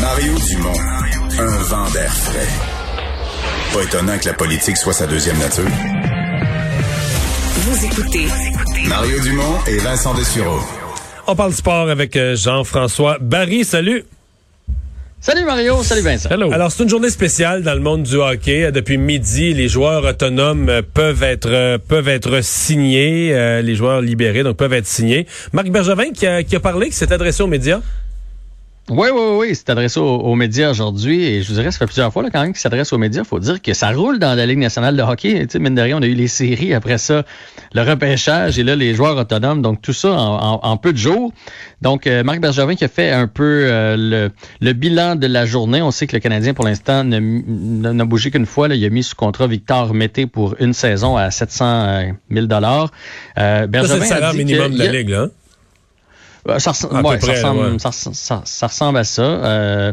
[0.00, 0.78] Mario Dumont,
[1.38, 2.48] un vent d'air frais.
[3.72, 5.64] Pas étonnant que la politique soit sa deuxième nature.
[7.54, 8.26] Vous écoutez
[8.88, 10.60] Mario Dumont et Vincent Dessureau.
[11.26, 13.64] On parle sport avec euh, Jean-François Barry.
[13.64, 14.04] Salut.
[15.20, 16.28] Salut Mario, salut Vincent.
[16.30, 18.64] Alors, c'est une journée spéciale dans le monde du hockey.
[18.64, 24.02] Euh, Depuis midi, les joueurs autonomes euh, peuvent être peuvent être signés, euh, les joueurs
[24.02, 25.26] libérés donc peuvent être signés.
[25.52, 27.80] Marc Bergevin qui a, qui a parlé, qui s'est adressé aux médias.
[28.88, 31.86] Oui, oui, oui, c'est adressé aux, aux médias aujourd'hui et je vous dirais, ça fait
[31.86, 33.24] plusieurs fois là, quand même qu'il s'adresse aux médias.
[33.24, 35.40] faut dire que ça roule dans la Ligue nationale de hockey.
[35.40, 37.24] Tu sais, mine de rien, on a eu les séries, après ça,
[37.74, 39.60] le repêchage et là, les joueurs autonomes.
[39.60, 41.32] Donc, tout ça en, en- en peu de jours.
[41.82, 45.46] Donc, euh, Marc Bergevin qui a fait un peu euh, le, le bilan de la
[45.46, 45.82] journée.
[45.82, 48.68] On sait que le Canadien, pour l'instant, n'a bougé qu'une fois.
[48.68, 48.76] Là.
[48.76, 53.88] Il a mis sous contrat Victor Mété pour une saison à 700 000 Euh, Ça,
[53.88, 55.22] c'est le salaire minimum de il la Ligue, là.
[55.22, 55.30] hein?
[56.48, 57.00] Euh, Ça, ressemble, ça
[57.32, 57.78] ressemble- ouais.
[57.78, 59.22] ça res- ça- ça ressemble à ça.
[59.22, 59.92] Euh,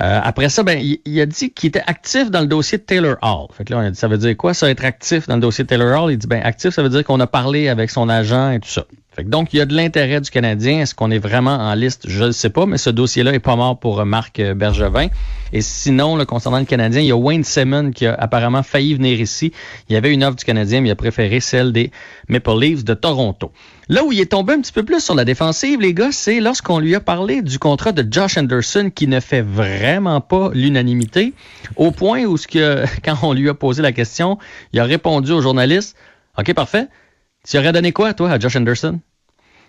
[0.00, 2.82] euh, après ça, ben, il, il a dit qu'il était actif dans le dossier de
[2.84, 3.48] Taylor Hall.
[3.56, 5.40] Fait que là, on a dit, ça veut dire quoi, ça, être actif dans le
[5.40, 6.12] dossier de Taylor Hall?
[6.12, 8.68] Il dit, ben, actif, ça veut dire qu'on a parlé avec son agent et tout
[8.68, 8.84] ça.
[9.28, 10.80] Donc, il y a de l'intérêt du Canadien.
[10.80, 12.04] Est-ce qu'on est vraiment en liste?
[12.08, 15.08] Je ne sais pas, mais ce dossier-là est pas mort pour euh, Marc euh, Bergevin.
[15.52, 18.94] Et sinon, là, concernant le Canadien, il y a Wayne Simmons qui a apparemment failli
[18.94, 19.52] venir ici.
[19.88, 21.90] Il y avait une offre du Canadien, mais il a préféré celle des
[22.28, 23.52] Maple Leafs de Toronto.
[23.88, 26.38] Là où il est tombé un petit peu plus sur la défensive, les gars, c'est
[26.38, 31.32] lorsqu'on lui a parlé du contrat de Josh Anderson qui ne fait vraiment pas l'unanimité,
[31.74, 34.38] au point où ce que, quand on lui a posé la question,
[34.72, 35.96] il a répondu aux journalistes,
[36.38, 36.86] OK, parfait.
[37.48, 39.00] Tu aurais donné quoi, toi, à Josh Anderson?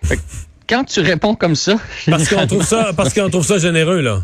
[0.02, 0.22] Fait que
[0.68, 1.76] quand tu réponds comme ça,
[2.06, 4.22] Parce qu'on trouve ça parce qu'on trouve ça généreux, là.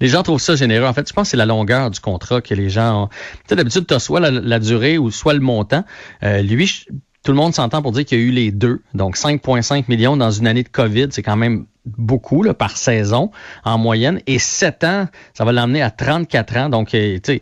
[0.00, 0.86] les gens trouvent ça généreux.
[0.86, 3.06] En fait, je pense que c'est la longueur du contrat que les gens ont.
[3.08, 3.14] Tu
[3.48, 5.84] sais, d'habitude, tu as soit la, la durée ou soit le montant.
[6.22, 6.84] Euh, lui, je-
[7.24, 8.82] tout le monde s'entend pour dire qu'il y a eu les deux.
[8.94, 13.30] Donc, 5,5 millions dans une année de COVID, c'est quand même beaucoup là, par saison
[13.64, 14.20] en moyenne.
[14.26, 16.68] Et 7 ans, ça va l'emmener à 34 ans.
[16.68, 17.40] Donc, euh, tu sais,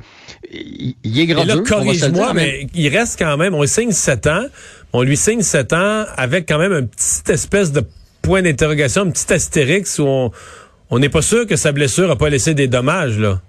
[0.53, 4.44] il, il est le corrige-moi, mais il reste quand même, on lui signe 7 ans,
[4.93, 7.83] on lui signe 7 ans avec quand même un petit espèce de
[8.22, 10.31] point d'interrogation, un petit astérix où on
[10.91, 13.41] on n'est pas sûr que sa blessure a pas laissé des dommages, là.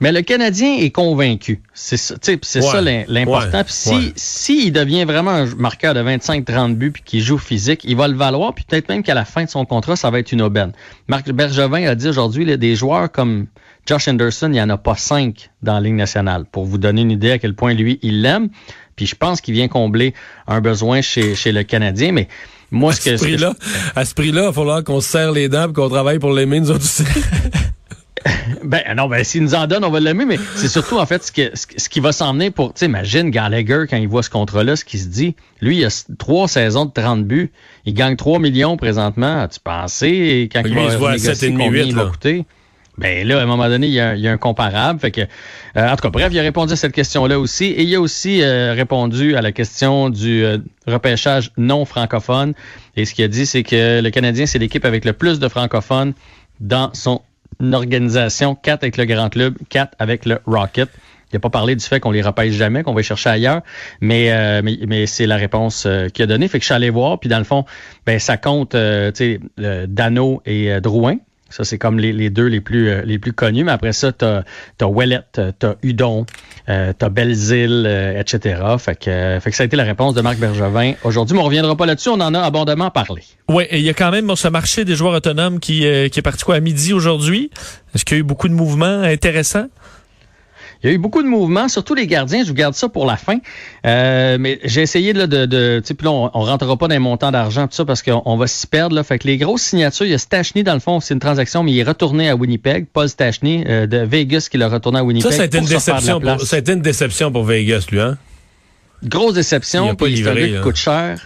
[0.00, 1.62] Mais le Canadien est convaincu.
[1.72, 3.58] C'est ça, Ouais, ça l'im- l'important.
[3.58, 4.12] ouais, si, ouais.
[4.16, 8.08] si il devient vraiment un marqueur de 25-30 buts puis qu'il joue physique, il va
[8.08, 8.54] le valoir.
[8.54, 10.72] Puis peut-être même qu'à la fin de son contrat, ça va être une aubaine.
[11.08, 13.46] Marc Bergevin a dit aujourd'hui, là, des joueurs comme
[13.86, 16.44] Josh Anderson, il n'y en a pas cinq dans la Ligue nationale.
[16.50, 18.48] Pour vous donner une idée à quel point lui, il l'aime.
[18.96, 20.12] Puis je pense qu'il vient combler
[20.48, 22.12] un besoin chez, chez le Canadien.
[22.12, 22.28] Mais
[22.70, 23.16] moi, À ce que...
[23.16, 23.54] ce prix-là,
[23.94, 26.32] à ce prix-là, il va falloir qu'on se serre les dents et qu'on travaille pour
[26.32, 27.04] l'aimer, nous autres aussi.
[28.64, 31.24] Ben non, ben s'il nous en donne, on va l'aimer, mais c'est surtout en fait
[31.24, 32.72] ce, que, ce, ce qui va s'emmener pour.
[32.72, 35.34] Tu imagine Gallagher quand il voit ce contrat-là, ce qu'il se dit.
[35.60, 37.52] Lui, il a trois saisons de 30 buts.
[37.84, 39.40] Il gagne 3 millions présentement.
[39.40, 41.94] As-tu pensé quand Lui, il va il se voit à renégocier 7,5, combien 8, il
[41.94, 42.44] va coûter?
[42.96, 45.00] Ben là, à un moment donné, il y a, il y a un comparable.
[45.00, 47.64] Fait que, euh, en tout cas, bref, il a répondu à cette question-là aussi.
[47.64, 52.54] Et il a aussi euh, répondu à la question du euh, repêchage non francophone.
[52.96, 55.48] Et ce qu'il a dit, c'est que le Canadien, c'est l'équipe avec le plus de
[55.48, 56.12] francophones
[56.60, 57.20] dans son
[57.60, 58.54] organisation.
[58.54, 60.88] Quatre avec le Grand Club, quatre avec le Rocket.
[61.32, 63.62] Il n'a pas parlé du fait qu'on les repêche jamais, qu'on va chercher ailleurs,
[64.00, 66.46] mais, euh, mais, mais c'est la réponse euh, qu'il a donnée.
[66.46, 67.64] Fait que je suis allé voir, puis dans le fond,
[68.06, 71.16] ben ça compte, euh, tu euh, Dano et euh, Drouin.
[71.54, 73.62] Ça, c'est comme les, les deux les plus, euh, les plus connus.
[73.62, 74.42] Mais après ça, t'as
[74.80, 76.26] as Ouellet, t'as Udon,
[76.68, 78.60] euh, t'as Belzile, euh, etc.
[78.78, 81.36] Fait que, euh, fait que ça a été la réponse de Marc Bergevin aujourd'hui.
[81.36, 82.08] Mais on reviendra pas là-dessus.
[82.08, 83.22] On en a abondamment parlé.
[83.48, 86.18] Oui, et il y a quand même ce marché des joueurs autonomes qui, euh, qui
[86.18, 87.50] est parti quoi à midi aujourd'hui?
[87.94, 89.68] Est-ce qu'il y a eu beaucoup de mouvements intéressants?
[90.84, 92.42] Il y a eu beaucoup de mouvements, surtout les gardiens.
[92.44, 93.38] Je vous garde ça pour la fin.
[93.86, 96.88] Euh, mais j'ai essayé là, de, de tu sais, puis là, on, on rentrera pas
[96.88, 98.94] dans les montants d'argent tout ça parce qu'on on va s'y perdre.
[98.94, 99.02] Là.
[99.02, 101.62] Fait que les grosses signatures, il y a Stachny dans le fond, c'est une transaction,
[101.62, 102.86] mais il est retourné à Winnipeg.
[102.92, 105.30] Paul Stachny euh, de Vegas qui l'a retourné à Winnipeg.
[105.30, 106.42] Ça, ça a été une déception pour, place.
[106.44, 108.18] ça a été une déception pour Vegas, lui, hein?
[109.02, 109.88] Grosse Il déception.
[109.88, 110.60] a pas livré, là.
[110.60, 111.18] coûte cher.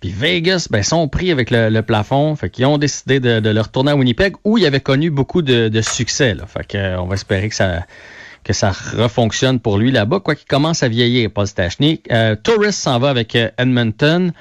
[0.00, 2.34] Puis Vegas, ben, sont pris avec le, le plafond.
[2.34, 5.42] Fait qu'ils ont décidé de, de le retourner à Winnipeg où il avait connu beaucoup
[5.42, 6.34] de, de succès.
[6.34, 6.44] Là.
[6.46, 7.80] Fait que, euh, va espérer que ça
[8.46, 12.00] que ça refonctionne pour lui là-bas, quoi qu'il commence à vieillir, Paul Stachny.
[12.12, 14.32] Euh, Torres s'en va avec euh, Edmonton.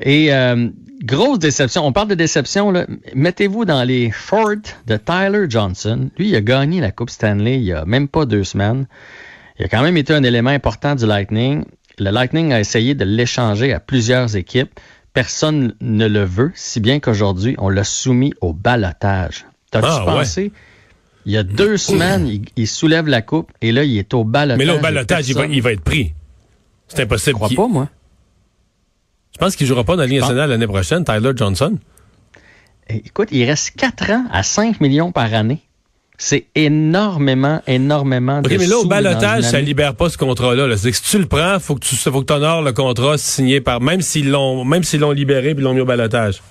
[0.00, 0.70] Et euh,
[1.04, 1.84] grosse déception.
[1.84, 2.86] On parle de déception, là.
[3.14, 6.08] Mettez-vous dans les shorts de Tyler Johnson.
[6.16, 8.86] Lui, il a gagné la Coupe Stanley il y a même pas deux semaines.
[9.58, 11.66] Il a quand même été un élément important du Lightning.
[11.98, 14.80] Le Lightning a essayé de l'échanger à plusieurs équipes.
[15.12, 19.44] Personne ne le veut, si bien qu'aujourd'hui, on l'a soumis au balotage.
[19.70, 20.50] T'as-tu Ah, pensé?
[21.26, 24.24] Il y a deux semaines, il, il soulève la coupe et là, il est au
[24.24, 24.58] balotage.
[24.58, 26.14] Mais là, au balotage, il va, il être pris.
[26.88, 27.38] C'est impossible.
[27.40, 27.88] Je crois pas, moi.
[29.32, 31.78] Je pense qu'il jouera pas dans la Ligue nationale l'année prochaine, Tyler Johnson.
[32.88, 35.62] Eh, Écoute, il reste 4 ans à 5 millions par année.
[36.18, 40.66] C'est énormément, énormément OK, de mais là, au balotage, ça libère pas ce contrat-là.
[40.66, 40.76] là.
[40.76, 43.62] C'est que si tu le prends, faut que tu faut que honores le contrat signé
[43.62, 46.42] par même s'ils l'ont même s'ils l'ont libéré puis l'ont mis au balotage.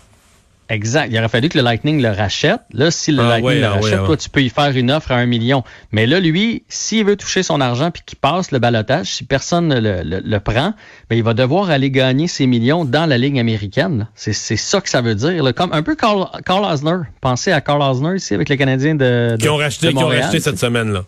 [0.70, 1.08] Exact.
[1.12, 2.60] Il aurait fallu que le Lightning le rachète.
[2.74, 4.06] Là, si le Ah Lightning ouais, le ah rachète, ah ouais.
[4.08, 5.64] toi, tu peux y faire une offre à un million.
[5.92, 9.68] Mais là, lui, s'il veut toucher son argent puis qu'il passe le balotage, si personne
[9.68, 10.74] ne le, le- le prend,
[11.10, 14.08] ben, il va devoir aller gagner ses millions dans la Ligue américaine.
[14.16, 15.44] C'est c'est ça que ça veut dire.
[15.44, 15.54] là.
[15.54, 16.98] Comme un peu Carl, Carl Osner.
[17.20, 19.98] Pensez à Carl Osner ici avec les Canadiens de, de Qui ont racheté, de qui
[19.98, 20.24] ont Montréal.
[20.24, 21.00] racheté cette semaine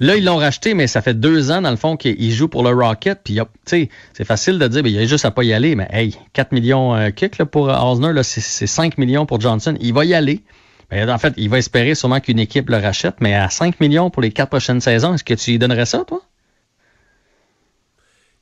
[0.00, 0.16] là.
[0.16, 2.70] Ils l'ont racheté, mais ça fait deux ans, dans le fond, qu'il joue pour le
[2.70, 3.20] Rocket.
[3.24, 3.88] Puis, c'est
[4.24, 5.74] facile de dire, ben, il y a juste à pas y aller.
[5.74, 9.26] Mais, hey, 4 millions euh, kick là, pour euh, Osner, là, c'est c'est 5 millions
[9.26, 9.74] pour Johnson.
[9.80, 10.42] Il va y aller.
[10.90, 13.16] Ben, en fait, il va espérer sûrement qu'une équipe le rachète.
[13.20, 16.04] Mais à 5 millions pour les quatre prochaines saisons, est-ce que tu lui donnerais ça,
[16.06, 16.22] toi?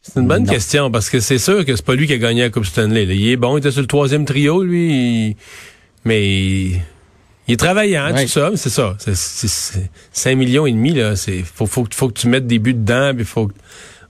[0.02, 0.52] C'est une bonne Non.
[0.52, 3.06] question parce que c'est sûr que c'est pas lui qui a gagné la Coupe Stanley.
[3.06, 3.12] là.
[3.14, 5.36] Il est bon, il était sur le troisième trio, lui, il-
[6.04, 6.80] mais
[7.48, 8.24] il, est travaillant, Ouais.
[8.24, 8.94] tout ça, mais c'est ça.
[8.98, 11.16] C'est, c'est, c'est 5 millions et demi, là.
[11.16, 13.54] C'est, faut, faut, faut que tu mettes des buts dedans, puis faut que-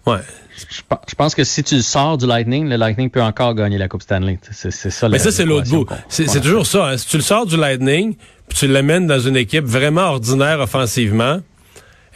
[0.06, 0.18] Ouais.
[0.58, 0.64] Je
[1.08, 3.88] je pense que si tu le sors du Lightning, le Lightning peut encore gagner la
[3.88, 4.38] Coupe Stanley.
[4.52, 5.08] C'est c'est ça.
[5.10, 5.86] Mais la- ça, c'est l'autre bout.
[6.08, 6.86] C'est, toujours ça.
[6.88, 6.96] hein.
[6.96, 8.14] Si tu le sors du Lightning,
[8.48, 11.40] puis tu l'amènes dans une équipe vraiment ordinaire offensivement,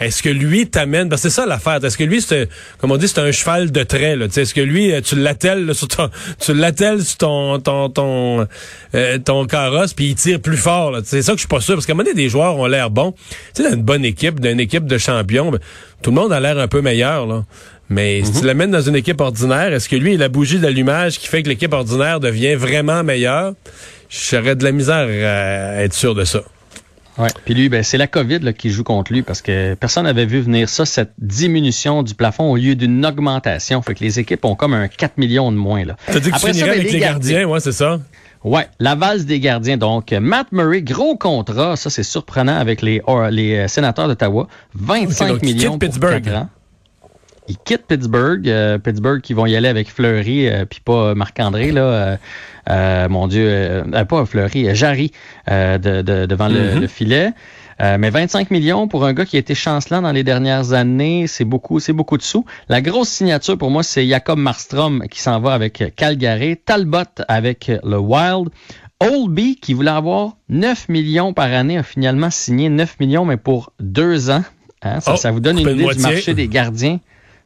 [0.00, 2.48] est-ce que lui t'amène parce que c'est ça l'affaire est-ce que lui c'est
[2.78, 5.00] comme on dit c'est un cheval de trait là tu sais, est-ce que lui euh,
[5.02, 8.46] tu l'attelles sur ton tu l'attelles sur ton ton ton
[8.94, 11.00] euh, ton carrosse puis il tire plus fort là.
[11.04, 12.66] c'est ça que je suis pas sûr parce qu'à un moment donné des joueurs ont
[12.66, 13.12] l'air bons.
[13.54, 15.60] Tu sais dans une bonne équipe d'une équipe de champions ben,
[16.02, 17.44] tout le monde a l'air un peu meilleur là.
[17.90, 20.58] Mais si tu l'amènes dans une équipe ordinaire est-ce que lui il a la bougie
[20.58, 23.52] d'allumage qui fait que l'équipe ordinaire devient vraiment meilleure?
[24.08, 26.42] J'aurais de la misère à être sûr de ça
[27.20, 27.28] Ouais.
[27.44, 30.26] Puis lui, ben, c'est la COVID là, qui joue contre lui parce que personne n'avait
[30.26, 33.82] vu venir ça, cette diminution du plafond au lieu d'une augmentation.
[33.82, 35.84] Fait que les équipes ont comme un 4 millions de moins.
[35.84, 35.96] Là.
[36.06, 38.00] T'as dit que tu Après ça, finirais ben, avec les gardiens, ouais, c'est ça?
[38.42, 39.76] Ouais, la valse des gardiens.
[39.76, 41.76] Donc, Matt Murray, gros contrat.
[41.76, 44.48] Ça, c'est surprenant avec les, euh, les euh, sénateurs d'Ottawa.
[44.74, 46.24] 25 Ok, donc il millions pour Pittsburgh.
[46.24, 46.48] 4 ans.
[47.48, 48.48] Ils quittent Pittsburgh.
[48.48, 51.82] euh, Pittsburgh qui vont y aller avec Fleury, euh, puis pas Marc-André, là.
[51.82, 52.16] euh,
[52.68, 55.10] euh, mon Dieu, euh, pas Fleury, Jarry
[55.50, 57.30] euh, de, de- devant le, le filet.
[57.80, 61.26] Euh, mais 25 millions pour un gars qui a été chancelant dans les dernières années,
[61.26, 62.44] c'est beaucoup, c'est beaucoup de sous.
[62.68, 67.72] La grosse signature pour moi, c'est Jacob Marstrom qui s'en va avec Calgary, Talbot avec
[67.82, 68.50] le Wild,
[69.00, 73.72] Oldby qui voulait avoir 9 millions par année a finalement signé 9 millions mais pour
[73.80, 74.44] deux ans.
[74.82, 77.00] Hein, ça, Oh, ça vous donne une idée du marché des gardiens.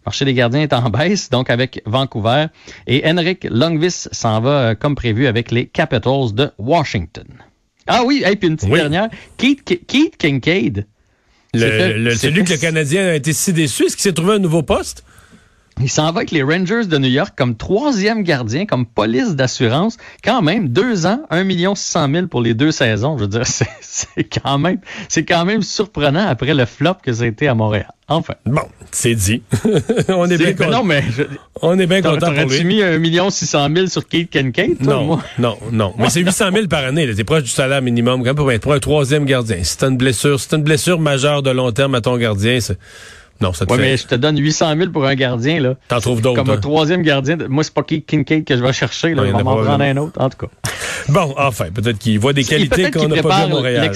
[0.06, 2.46] Marché des gardiens est en baisse, donc avec Vancouver.
[2.86, 7.26] Et Henrik Longvis s'en va euh, comme prévu avec les Capitals de Washington.
[7.86, 8.80] Ah oui, et puis une petite Oui.
[8.80, 9.08] dernière.
[9.36, 10.86] Keith, Keith Kincaid.
[11.54, 14.62] Le, celui que le Canadien a été si déçu, est-ce qu'il s'est trouvé un nouveau
[14.62, 15.04] poste?
[15.80, 19.96] Il s'en va avec les Rangers de New York comme troisième gardien, comme police d'assurance.
[20.22, 23.18] Quand même, deux ans, 1 million 600 000 pour les deux saisons.
[23.18, 27.12] Je veux dire, c'est c'est quand même, c'est quand même surprenant après le flop que
[27.12, 27.88] ça a été à Montréal.
[28.06, 28.34] Enfin.
[28.46, 29.42] Bon, c'est dit.
[30.08, 30.78] on est bien C'est- ben content.
[30.78, 31.22] non, mais je-
[31.62, 32.64] On est bien t'aurais- content pour lui.
[32.64, 35.22] mis 1 million 600 000 sur Kate Kincaid, toi, Non, moi?
[35.38, 35.94] non, non.
[35.98, 37.06] Mais c'est 800 000 par année.
[37.06, 37.14] là.
[37.14, 39.56] T'es proche du salaire minimum quand même pour être pour un troisième gardien.
[39.64, 42.60] Si t'as une blessure, si t'as une blessure majeure de long terme à ton gardien,
[42.60, 42.78] c'est...
[43.44, 43.84] Non, ça te Ouais, fait...
[43.84, 45.74] mais je te donne 800 000 pour un gardien, là.
[45.88, 46.36] T'en trouves d'autres.
[46.42, 46.60] Comme un hein.
[46.60, 47.36] troisième gardien.
[47.36, 49.16] de- Moi, c'est pas Kincaid que je vais chercher, là.
[49.16, 50.46] Non, il y Je en vais a m'en prendre un autre, en tout cas.
[51.08, 53.92] Bon, enfin, peut-être qu'il voit des qualités qu'on n'a pas vues à Montréal.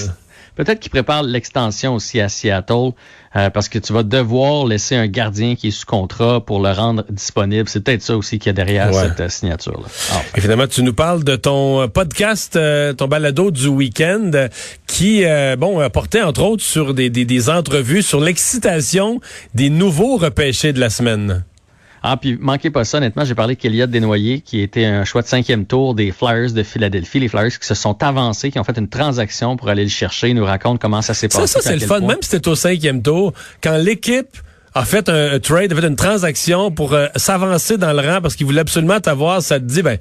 [0.59, 2.91] Peut-être qu'il prépare l'extension aussi à Seattle
[3.37, 6.71] euh, parce que tu vas devoir laisser un gardien qui est sous contrat pour le
[6.73, 7.69] rendre disponible.
[7.69, 9.03] C'est peut-être ça aussi qu'il y a derrière Ouais.
[9.03, 9.85] cette euh, signature-là.
[9.85, 10.19] Enfin.
[10.35, 14.49] Et finalement, tu nous parles de ton euh, podcast, euh, ton balado du week-end, euh,
[14.85, 19.21] qui, euh, bon, portait entre autres sur des, des, des entrevues sur l'excitation
[19.53, 21.45] des nouveaux repêchés de la semaine.
[22.03, 25.27] Ah, puis manquez pas ça, honnêtement, j'ai parlé qu'Eliott Desnoyers, qui était un choix de
[25.27, 27.19] cinquième tour des Flyers de Philadelphie.
[27.19, 30.29] Les Flyers qui se sont avancés, qui ont fait une transaction pour aller le chercher.
[30.29, 31.53] Ils nous racontent comment ça s'est Ça, passé.
[31.53, 31.99] ça, c'est à le fun.
[31.99, 32.07] point.
[32.07, 34.37] Même si c'était au cinquième tour, quand l'équipe
[34.75, 38.21] a fait un, un trade, a fait une transaction pour euh, s'avancer dans le rang
[38.21, 39.97] parce qu'il voulait absolument t'avoir, ça te dit, ben,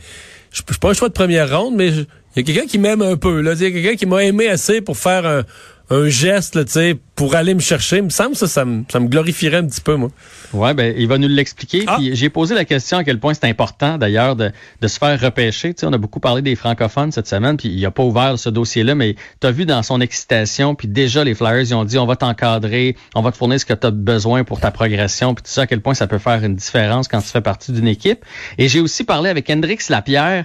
[0.52, 3.02] je suis pas un choix de première ronde, mais il y a quelqu'un qui m'aime
[3.02, 3.40] un peu.
[3.40, 3.54] là.
[3.54, 5.42] Il y a quelqu'un qui m'a aimé assez pour faire un,
[5.90, 7.96] un geste, tu sais, pour aller me chercher.
[7.98, 10.10] Il me semble ça, ça me, ça me glorifierait un petit peu, moi.
[10.52, 11.84] Ouais, ben, il va nous l'expliquer.
[11.86, 11.98] Ah.
[12.00, 15.74] J'ai posé la question à quel point c'est important, d'ailleurs, de, de se faire repêcher.
[15.74, 18.38] Tu sais, on a beaucoup parlé des francophones cette semaine, puis il a pas ouvert
[18.38, 21.84] ce dossier-là, mais tu as vu dans son excitation, puis déjà les Flyers, ils ont
[21.84, 24.70] dit, on va t'encadrer, on va te fournir ce que tu as besoin pour ta
[24.70, 27.40] progression, puis tout ça, à quel point ça peut faire une différence quand tu fais
[27.40, 28.24] partie d'une équipe.
[28.58, 30.44] Et j'ai aussi parlé avec Hendrix Lapierre,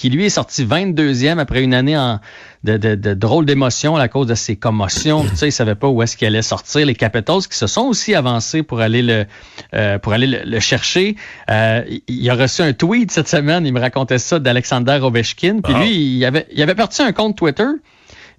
[0.00, 2.20] qui lui est sorti 22e après une année en,
[2.64, 5.24] de, de, de drôle d'émotion à cause de ses commotions.
[5.28, 6.86] tu sais, il savait pas où est-ce qu'il allait sortir.
[6.86, 9.26] Les Capitals qui se sont aussi avancés pour aller le
[9.74, 11.16] euh, pour aller le, le chercher.
[11.50, 13.66] Euh, il- a reçu un tweet cette semaine.
[13.66, 15.60] Il me racontait ça d'Alexander Ovechkin.
[15.62, 15.80] Puis Ah.
[15.82, 17.66] lui, il avait il avait parti un compte Twitter,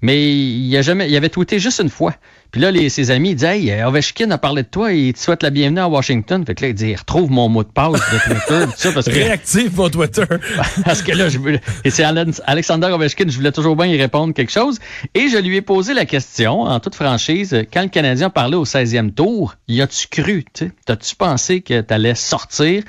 [0.01, 2.15] mais il a jamais il avait tweeté juste une fois.
[2.51, 5.13] Puis là, les, ses amis ils disaient Hey, Ovechkin a parlé de toi et il
[5.13, 6.45] te souhaite la bienvenue à Washington.
[6.45, 8.65] Fait que là, il dit retrouve mon mot de passe de Twitter.
[8.65, 10.23] tout ça, parce que Réactif, mon Twitter.
[10.83, 13.97] parce que là, je voulais- et c'est Alex- Alexander Ovechkin, je voulais toujours bien y
[13.97, 14.79] répondre quelque chose.
[15.15, 18.65] Et je lui ai posé la question, en toute franchise, quand le Canadien parlait au
[18.65, 20.43] 16e tour, y as-tu cru?
[20.53, 20.71] tu sais?
[20.85, 22.83] T'as-tu pensé que t'allais sortir?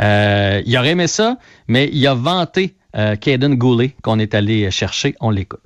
[0.00, 1.36] Euh, il aurait aimé ça,
[1.68, 5.14] mais il a vanté euh, Caden Goulet qu'on est allé chercher.
[5.20, 5.60] On l'écoute.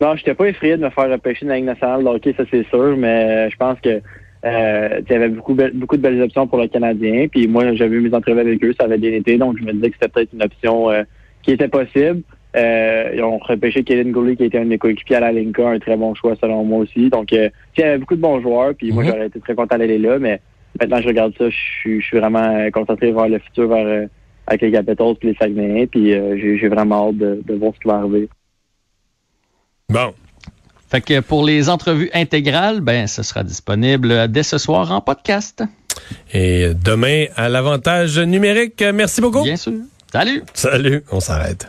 [0.00, 2.66] Non, j'étais pas effrayé de me faire repêcher dans la Ligue nationale hockey, ça c'est
[2.68, 4.00] sûr, mais euh, je pense que
[4.46, 7.28] euh, il y avait beaucoup, be- beaucoup de belles options pour le Canadien.
[7.28, 9.72] Puis moi, j'avais eu mes entrevues avec eux, ça avait bien été, donc je me
[9.74, 11.02] disais que c'était peut-être une option euh,
[11.42, 12.22] qui était possible.
[12.56, 15.68] Euh, ils ont repêché Kevin Goulet, qui était un de mes coéquipiers à la Linka,
[15.68, 17.10] un très bon choix selon moi aussi.
[17.10, 19.10] Donc, euh, il y avait beaucoup de bons joueurs, puis moi, Mhm.
[19.10, 20.40] j'aurais été très content d'aller là, mais
[20.80, 23.86] maintenant je regarde ça, je suis, je suis vraiment euh, concentré vers le futur, vers
[23.86, 24.06] euh,
[24.46, 27.72] avec les Capitals puis les Saguenayens, puis euh, j'ai j'ai vraiment hâte de, de voir
[27.74, 28.28] ce qui va arriver.
[29.90, 30.14] Bon.
[30.88, 35.64] Fait que pour les entrevues intégrales, ben, ce sera disponible dès ce soir en podcast.
[36.32, 38.82] Et demain, à l'avantage numérique.
[38.94, 39.42] Merci beaucoup.
[39.42, 39.72] Bien sûr.
[40.12, 40.42] Salut!
[40.54, 41.04] Salut.
[41.10, 41.68] On s'arrête.